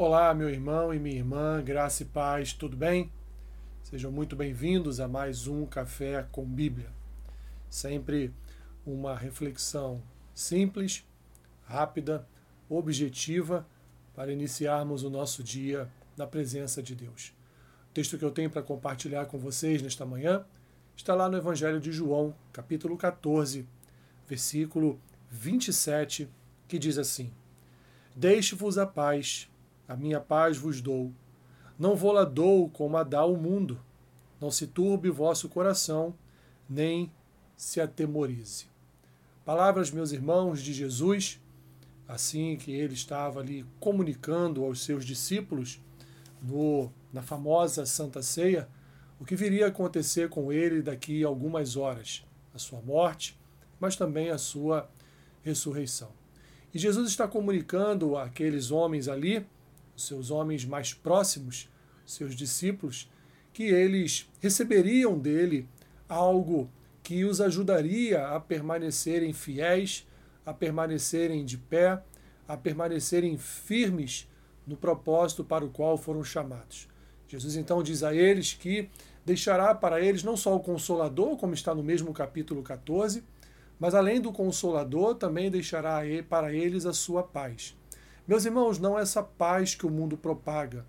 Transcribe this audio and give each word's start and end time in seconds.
Olá, 0.00 0.32
meu 0.32 0.48
irmão 0.48 0.94
e 0.94 0.98
minha 1.00 1.16
irmã, 1.16 1.60
graça 1.60 2.04
e 2.04 2.06
paz, 2.06 2.52
tudo 2.52 2.76
bem? 2.76 3.10
Sejam 3.82 4.12
muito 4.12 4.36
bem-vindos 4.36 5.00
a 5.00 5.08
mais 5.08 5.48
um 5.48 5.66
Café 5.66 6.24
com 6.30 6.44
Bíblia. 6.44 6.88
Sempre 7.68 8.32
uma 8.86 9.16
reflexão 9.16 10.00
simples, 10.32 11.04
rápida, 11.64 12.24
objetiva 12.68 13.66
para 14.14 14.32
iniciarmos 14.32 15.02
o 15.02 15.10
nosso 15.10 15.42
dia 15.42 15.90
na 16.16 16.28
presença 16.28 16.80
de 16.80 16.94
Deus. 16.94 17.34
O 17.90 17.92
texto 17.92 18.16
que 18.16 18.24
eu 18.24 18.30
tenho 18.30 18.50
para 18.50 18.62
compartilhar 18.62 19.26
com 19.26 19.36
vocês 19.36 19.82
nesta 19.82 20.06
manhã 20.06 20.44
está 20.96 21.12
lá 21.12 21.28
no 21.28 21.36
Evangelho 21.36 21.80
de 21.80 21.90
João, 21.90 22.32
capítulo 22.52 22.96
14, 22.96 23.66
versículo 24.28 25.00
27, 25.28 26.28
que 26.68 26.78
diz 26.78 26.98
assim: 26.98 27.32
Deixe-vos 28.14 28.78
a 28.78 28.86
paz 28.86 29.50
a 29.88 29.96
minha 29.96 30.20
paz 30.20 30.58
vos 30.58 30.82
dou. 30.82 31.12
Não 31.78 31.96
vou-la 31.96 32.24
dou 32.24 32.68
como 32.68 32.96
a 32.98 33.02
dá 33.02 33.24
o 33.24 33.36
mundo. 33.36 33.80
Não 34.38 34.50
se 34.50 34.66
turbe 34.66 35.08
o 35.08 35.14
vosso 35.14 35.48
coração, 35.48 36.14
nem 36.68 37.10
se 37.56 37.80
atemorize. 37.80 38.66
Palavras, 39.44 39.90
meus 39.90 40.12
irmãos, 40.12 40.62
de 40.62 40.74
Jesus, 40.74 41.40
assim 42.06 42.56
que 42.56 42.70
ele 42.70 42.94
estava 42.94 43.40
ali 43.40 43.64
comunicando 43.80 44.62
aos 44.64 44.84
seus 44.84 45.04
discípulos 45.04 45.80
no, 46.42 46.92
na 47.12 47.22
famosa 47.22 47.86
Santa 47.86 48.22
Ceia, 48.22 48.68
o 49.18 49.24
que 49.24 49.34
viria 49.34 49.64
a 49.64 49.68
acontecer 49.68 50.28
com 50.28 50.52
ele 50.52 50.82
daqui 50.82 51.24
a 51.24 51.28
algumas 51.28 51.76
horas, 51.76 52.24
a 52.54 52.58
sua 52.58 52.80
morte, 52.82 53.36
mas 53.80 53.96
também 53.96 54.30
a 54.30 54.38
sua 54.38 54.88
ressurreição. 55.42 56.10
E 56.72 56.78
Jesus 56.78 57.08
está 57.08 57.26
comunicando 57.26 58.16
àqueles 58.16 58.70
homens 58.70 59.08
ali 59.08 59.46
seus 59.98 60.30
homens 60.30 60.64
mais 60.64 60.94
próximos, 60.94 61.68
seus 62.06 62.34
discípulos, 62.34 63.10
que 63.52 63.64
eles 63.64 64.28
receberiam 64.40 65.18
dele 65.18 65.68
algo 66.08 66.70
que 67.02 67.24
os 67.24 67.40
ajudaria 67.40 68.26
a 68.28 68.40
permanecerem 68.40 69.32
fiéis, 69.32 70.06
a 70.44 70.54
permanecerem 70.54 71.44
de 71.44 71.58
pé, 71.58 72.02
a 72.46 72.56
permanecerem 72.56 73.36
firmes 73.36 74.28
no 74.66 74.76
propósito 74.76 75.44
para 75.44 75.64
o 75.64 75.70
qual 75.70 75.98
foram 75.98 76.22
chamados. 76.22 76.88
Jesus 77.26 77.56
então 77.56 77.82
diz 77.82 78.02
a 78.02 78.14
eles 78.14 78.54
que 78.54 78.88
deixará 79.24 79.74
para 79.74 80.00
eles 80.00 80.22
não 80.22 80.36
só 80.36 80.56
o 80.56 80.60
consolador, 80.60 81.36
como 81.36 81.52
está 81.52 81.74
no 81.74 81.82
mesmo 81.82 82.12
capítulo 82.12 82.62
14, 82.62 83.22
mas 83.78 83.94
além 83.94 84.20
do 84.20 84.32
consolador, 84.32 85.14
também 85.14 85.50
deixará 85.50 86.00
para 86.28 86.52
eles 86.52 86.86
a 86.86 86.92
sua 86.92 87.22
paz. 87.22 87.76
Meus 88.28 88.44
irmãos, 88.44 88.78
não 88.78 88.98
é 88.98 89.00
essa 89.00 89.22
paz 89.22 89.74
que 89.74 89.86
o 89.86 89.90
mundo 89.90 90.14
propaga, 90.14 90.84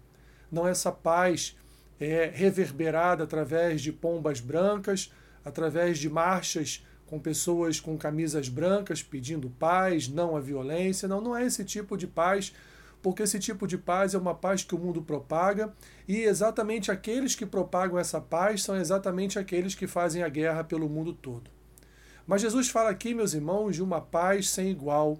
não 0.51 0.67
é 0.67 0.71
essa 0.71 0.91
paz 0.91 1.55
é, 1.97 2.29
reverberada 2.33 3.23
através 3.23 3.81
de 3.81 3.93
pombas 3.93 4.41
brancas, 4.41 5.09
através 5.45 5.97
de 5.97 6.09
marchas 6.09 6.85
com 7.05 7.17
pessoas 7.17 7.79
com 7.79 7.97
camisas 7.97 8.49
brancas 8.49 9.01
pedindo 9.01 9.49
paz, 9.51 10.09
não 10.09 10.35
a 10.35 10.41
violência. 10.41 11.07
Não, 11.07 11.21
não 11.21 11.33
é 11.33 11.45
esse 11.45 11.63
tipo 11.63 11.95
de 11.95 12.05
paz, 12.05 12.53
porque 13.01 13.23
esse 13.23 13.39
tipo 13.39 13.65
de 13.65 13.77
paz 13.77 14.13
é 14.13 14.17
uma 14.17 14.35
paz 14.35 14.65
que 14.65 14.75
o 14.75 14.77
mundo 14.77 15.01
propaga 15.01 15.73
e 16.09 16.17
exatamente 16.17 16.91
aqueles 16.91 17.35
que 17.35 17.45
propagam 17.45 17.97
essa 17.97 18.19
paz 18.19 18.63
são 18.63 18.75
exatamente 18.75 19.39
aqueles 19.39 19.73
que 19.73 19.87
fazem 19.87 20.23
a 20.23 20.29
guerra 20.29 20.61
pelo 20.65 20.89
mundo 20.89 21.13
todo. 21.13 21.49
Mas 22.27 22.41
Jesus 22.41 22.67
fala 22.67 22.89
aqui, 22.89 23.13
meus 23.13 23.33
irmãos, 23.33 23.77
de 23.77 23.81
uma 23.81 24.01
paz 24.01 24.49
sem 24.49 24.69
igual, 24.69 25.17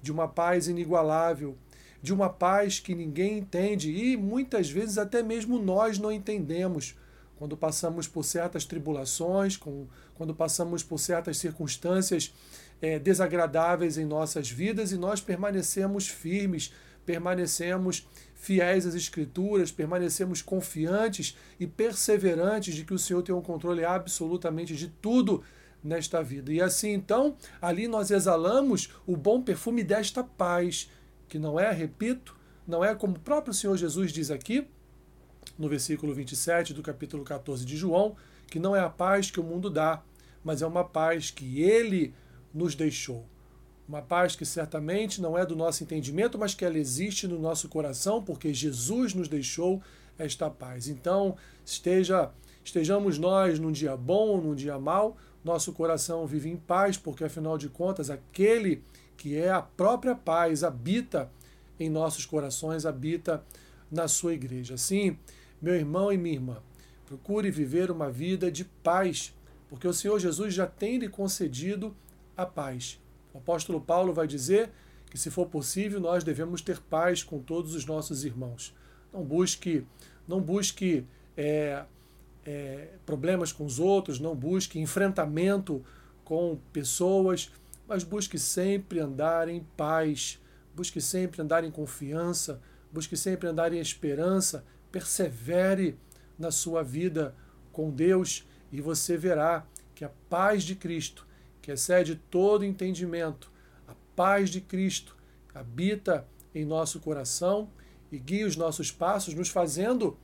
de 0.00 0.12
uma 0.12 0.28
paz 0.28 0.68
inigualável, 0.68 1.56
de 2.02 2.12
uma 2.12 2.28
paz 2.28 2.78
que 2.78 2.94
ninguém 2.94 3.38
entende 3.38 3.90
e 3.90 4.16
muitas 4.16 4.70
vezes 4.70 4.98
até 4.98 5.22
mesmo 5.22 5.58
nós 5.58 5.98
não 5.98 6.12
entendemos. 6.12 6.96
Quando 7.36 7.56
passamos 7.56 8.08
por 8.08 8.24
certas 8.24 8.64
tribulações, 8.64 9.56
quando 9.56 10.34
passamos 10.34 10.82
por 10.82 10.98
certas 10.98 11.38
circunstâncias 11.38 12.34
é, 12.82 12.98
desagradáveis 12.98 13.96
em 13.96 14.04
nossas 14.04 14.50
vidas 14.50 14.90
e 14.90 14.98
nós 14.98 15.20
permanecemos 15.20 16.08
firmes, 16.08 16.72
permanecemos 17.06 18.06
fiéis 18.34 18.86
às 18.86 18.94
Escrituras, 18.94 19.70
permanecemos 19.70 20.42
confiantes 20.42 21.36
e 21.58 21.66
perseverantes 21.66 22.74
de 22.74 22.84
que 22.84 22.94
o 22.94 22.98
Senhor 22.98 23.22
tem 23.22 23.34
um 23.34 23.40
controle 23.40 23.84
absolutamente 23.84 24.74
de 24.76 24.88
tudo 24.88 25.42
nesta 25.82 26.22
vida. 26.22 26.52
E 26.52 26.60
assim, 26.60 26.92
então, 26.92 27.36
ali 27.60 27.86
nós 27.88 28.10
exalamos 28.10 28.90
o 29.06 29.16
bom 29.16 29.42
perfume 29.42 29.82
desta 29.82 30.22
paz, 30.22 30.90
que 31.28 31.38
não 31.38 31.58
é, 31.58 31.70
repito, 31.72 32.36
não 32.66 32.84
é 32.84 32.94
como 32.94 33.16
o 33.16 33.20
próprio 33.20 33.54
Senhor 33.54 33.76
Jesus 33.76 34.12
diz 34.12 34.30
aqui, 34.30 34.66
no 35.58 35.68
versículo 35.68 36.14
27 36.14 36.74
do 36.74 36.82
capítulo 36.82 37.24
14 37.24 37.64
de 37.64 37.76
João, 37.76 38.16
que 38.46 38.58
não 38.58 38.74
é 38.74 38.80
a 38.80 38.88
paz 38.88 39.30
que 39.30 39.40
o 39.40 39.44
mundo 39.44 39.70
dá, 39.70 40.02
mas 40.44 40.62
é 40.62 40.66
uma 40.66 40.84
paz 40.84 41.30
que 41.30 41.62
ele 41.62 42.14
nos 42.52 42.74
deixou. 42.74 43.26
Uma 43.88 44.02
paz 44.02 44.36
que 44.36 44.44
certamente 44.44 45.20
não 45.20 45.36
é 45.36 45.46
do 45.46 45.56
nosso 45.56 45.82
entendimento, 45.82 46.38
mas 46.38 46.54
que 46.54 46.64
ela 46.64 46.78
existe 46.78 47.26
no 47.26 47.38
nosso 47.38 47.68
coração, 47.68 48.22
porque 48.22 48.52
Jesus 48.52 49.14
nos 49.14 49.28
deixou 49.28 49.82
esta 50.18 50.50
paz. 50.50 50.88
Então, 50.88 51.36
esteja 51.64 52.30
estejamos 52.62 53.18
nós 53.18 53.58
num 53.58 53.72
dia 53.72 53.96
bom 53.96 54.28
ou 54.28 54.42
num 54.42 54.54
dia 54.54 54.78
mau, 54.78 55.16
nosso 55.48 55.72
coração 55.72 56.26
vive 56.26 56.48
em 56.48 56.56
paz, 56.56 56.96
porque 56.96 57.24
afinal 57.24 57.58
de 57.58 57.68
contas, 57.68 58.10
aquele 58.10 58.82
que 59.16 59.36
é 59.36 59.50
a 59.50 59.62
própria 59.62 60.14
paz 60.14 60.62
habita 60.62 61.30
em 61.80 61.88
nossos 61.88 62.24
corações, 62.24 62.86
habita 62.86 63.42
na 63.90 64.06
sua 64.06 64.34
igreja. 64.34 64.74
Assim, 64.74 65.18
meu 65.60 65.74
irmão 65.74 66.12
e 66.12 66.18
minha 66.18 66.34
irmã, 66.34 66.58
procure 67.06 67.50
viver 67.50 67.90
uma 67.90 68.10
vida 68.10 68.50
de 68.50 68.64
paz, 68.64 69.34
porque 69.68 69.88
o 69.88 69.92
Senhor 69.92 70.18
Jesus 70.18 70.54
já 70.54 70.66
tem 70.66 70.98
lhe 70.98 71.08
concedido 71.08 71.96
a 72.36 72.46
paz. 72.46 73.00
O 73.32 73.38
apóstolo 73.38 73.80
Paulo 73.80 74.12
vai 74.12 74.26
dizer 74.26 74.70
que, 75.10 75.18
se 75.18 75.30
for 75.30 75.46
possível, 75.46 75.98
nós 75.98 76.22
devemos 76.22 76.60
ter 76.60 76.78
paz 76.78 77.22
com 77.22 77.40
todos 77.40 77.74
os 77.74 77.84
nossos 77.86 78.24
irmãos. 78.24 78.74
Não 79.12 79.24
busque, 79.24 79.84
não 80.26 80.40
busque 80.40 81.06
é, 81.36 81.84
é, 82.48 82.88
problemas 83.04 83.52
com 83.52 83.66
os 83.66 83.78
outros, 83.78 84.18
não 84.18 84.34
busque 84.34 84.78
enfrentamento 84.78 85.84
com 86.24 86.58
pessoas, 86.72 87.52
mas 87.86 88.02
busque 88.02 88.38
sempre 88.38 89.00
andar 89.00 89.50
em 89.50 89.62
paz, 89.76 90.40
busque 90.74 90.98
sempre 90.98 91.42
andar 91.42 91.62
em 91.62 91.70
confiança, 91.70 92.58
busque 92.90 93.18
sempre 93.18 93.46
andar 93.46 93.74
em 93.74 93.78
esperança, 93.78 94.64
persevere 94.90 95.98
na 96.38 96.50
sua 96.50 96.82
vida 96.82 97.34
com 97.70 97.90
Deus 97.90 98.48
e 98.72 98.80
você 98.80 99.14
verá 99.14 99.66
que 99.94 100.02
a 100.02 100.10
paz 100.30 100.62
de 100.62 100.74
Cristo, 100.74 101.26
que 101.60 101.70
excede 101.70 102.14
todo 102.30 102.64
entendimento, 102.64 103.52
a 103.86 103.92
paz 104.16 104.48
de 104.48 104.62
Cristo 104.62 105.14
habita 105.54 106.26
em 106.54 106.64
nosso 106.64 106.98
coração 106.98 107.68
e 108.10 108.18
guia 108.18 108.46
os 108.46 108.56
nossos 108.56 108.90
passos, 108.90 109.34
nos 109.34 109.50
fazendo, 109.50 110.16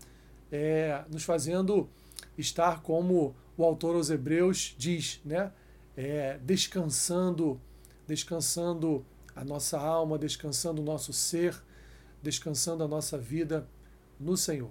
é, 0.51 1.05
nos 1.11 1.23
fazendo 1.23 1.91
estar 2.37 2.83
como 2.83 3.35
o 3.57 3.65
autor 3.65 3.95
aos 3.95 4.11
Hebreus 4.11 4.75
diz, 4.77 5.21
né? 5.25 5.53
É, 5.97 6.39
descansando, 6.39 7.61
descansando 8.07 9.05
a 9.35 9.45
nossa 9.45 9.79
alma, 9.79 10.19
descansando 10.19 10.83
o 10.83 10.85
nosso 10.85 11.13
ser, 11.13 11.57
descansando 12.23 12.83
a 12.83 12.89
nossa 12.89 13.17
vida 13.17 13.69
no 14.19 14.37
Senhor. 14.37 14.71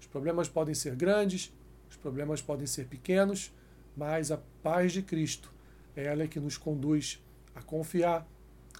Os 0.00 0.06
problemas 0.06 0.48
podem 0.48 0.74
ser 0.74 0.94
grandes, 0.94 1.52
os 1.90 1.96
problemas 1.96 2.42
podem 2.42 2.66
ser 2.66 2.86
pequenos, 2.86 3.52
mas 3.96 4.30
a 4.30 4.38
paz 4.62 4.92
de 4.92 5.02
Cristo 5.02 5.52
é 5.96 6.04
ela 6.04 6.26
que 6.28 6.38
nos 6.38 6.56
conduz 6.56 7.22
a 7.54 7.62
confiar, 7.62 8.26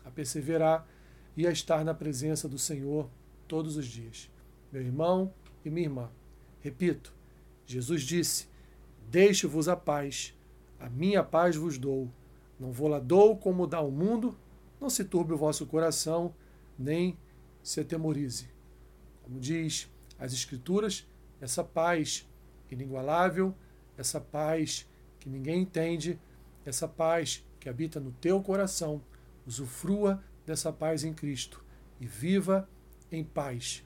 a 0.04 0.10
perseverar 0.10 0.86
e 1.36 1.46
a 1.46 1.50
estar 1.50 1.84
na 1.84 1.94
presença 1.94 2.48
do 2.48 2.58
Senhor 2.58 3.08
todos 3.46 3.76
os 3.76 3.86
dias. 3.86 4.30
Meu 4.70 4.82
irmão 4.82 5.32
e 5.64 5.70
minha 5.70 5.86
irmã, 5.86 6.10
repito, 6.60 7.12
Jesus 7.68 8.02
disse: 8.02 8.48
Deixe-vos 9.10 9.68
a 9.68 9.76
paz, 9.76 10.34
a 10.80 10.88
minha 10.88 11.22
paz 11.22 11.54
vos 11.54 11.76
dou. 11.76 12.10
Não 12.58 12.72
vou 12.72 12.88
lá 12.88 12.98
dou 12.98 13.36
como 13.36 13.66
dá 13.66 13.80
o 13.80 13.90
mundo, 13.90 14.36
não 14.80 14.88
se 14.88 15.04
turbe 15.04 15.34
o 15.34 15.36
vosso 15.36 15.66
coração, 15.66 16.34
nem 16.78 17.16
se 17.62 17.80
atemorize. 17.80 18.48
Como 19.22 19.38
diz 19.38 19.88
as 20.18 20.32
Escrituras, 20.32 21.06
essa 21.40 21.62
paz 21.62 22.26
inigualável, 22.70 23.54
essa 23.98 24.18
paz 24.18 24.88
que 25.20 25.28
ninguém 25.28 25.60
entende, 25.60 26.18
essa 26.64 26.88
paz 26.88 27.44
que 27.60 27.68
habita 27.68 28.00
no 28.00 28.12
teu 28.12 28.42
coração, 28.42 29.02
usufrua 29.46 30.24
dessa 30.46 30.72
paz 30.72 31.04
em 31.04 31.12
Cristo 31.12 31.62
e 32.00 32.06
viva 32.06 32.66
em 33.12 33.22
paz. 33.22 33.84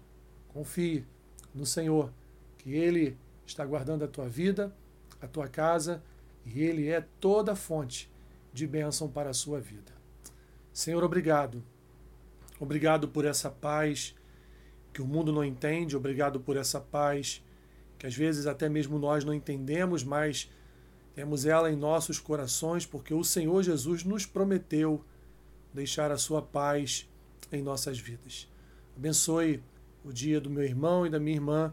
Confie 0.49 1.05
no 1.53 1.67
Senhor, 1.67 2.13
que 2.59 2.75
Ele 2.75 3.19
está 3.47 3.65
guardando 3.65 4.05
a 4.05 4.09
tua 4.09 4.29
vida, 4.29 4.75
a 5.21 5.27
tua 5.27 5.49
casa, 5.49 6.03
e 6.45 6.63
Ele 6.63 6.89
é 6.89 7.05
toda 7.21 7.55
fonte 7.55 8.11
de 8.53 8.67
bênção 8.67 9.09
para 9.09 9.31
a 9.31 9.35
sua 9.35 9.61
vida. 9.61 9.93
Senhor, 10.73 11.03
obrigado. 11.05 11.63
Obrigado 12.59 13.09
por 13.09 13.25
essa 13.25 13.51
paz 13.51 14.15
que 14.93 15.03
o 15.03 15.07
mundo 15.07 15.33
não 15.33 15.45
entende. 15.45 15.97
Obrigado 15.97 16.41
por 16.41 16.57
essa 16.57 16.81
paz 16.81 17.43
que 17.99 18.07
às 18.07 18.17
vezes 18.17 18.47
até 18.47 18.69
mesmo 18.69 18.99
nós 18.99 19.25
não 19.25 19.33
entendemos, 19.33 20.03
mas 20.03 20.51
temos 21.15 21.47
ela 21.47 21.71
em 21.71 21.77
nossos 21.77 22.19
corações, 22.19 22.85
porque 22.85 23.15
o 23.15 23.23
Senhor 23.23 23.63
Jesus 23.63 24.03
nos 24.03 24.27
prometeu 24.27 25.05
deixar 25.73 26.11
a 26.11 26.19
sua 26.19 26.43
paz 26.43 27.09
em 27.53 27.63
nossas 27.63 27.99
vidas. 27.99 28.49
Abençoe 28.97 29.63
o 30.05 30.13
dia 30.13 30.41
do 30.41 30.51
meu 30.51 30.65
irmão 30.65 31.07
e 31.07 31.11
da 31.11 31.21
minha 31.21 31.37
irmã, 31.37 31.73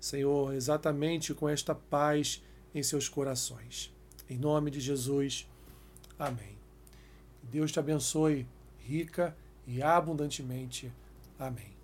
Senhor, 0.00 0.54
exatamente 0.54 1.34
com 1.34 1.48
esta 1.48 1.74
paz 1.74 2.42
em 2.74 2.82
seus 2.82 3.08
corações. 3.08 3.92
Em 4.28 4.38
nome 4.38 4.70
de 4.70 4.80
Jesus. 4.80 5.48
Amém. 6.18 6.56
Deus 7.42 7.72
te 7.72 7.78
abençoe 7.78 8.46
rica 8.78 9.36
e 9.66 9.82
abundantemente. 9.82 10.92
Amém. 11.38 11.77